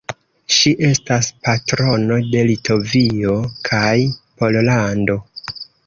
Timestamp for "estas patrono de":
0.87-2.43